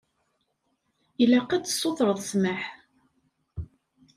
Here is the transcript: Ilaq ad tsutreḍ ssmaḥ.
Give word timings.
Ilaq 1.23 1.49
ad 1.55 1.63
tsutreḍ 1.65 2.17
ssmaḥ. 2.23 2.63